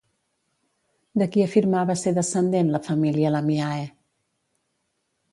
[1.21, 3.85] De qui afirmava ser descendent, la família Lamiae?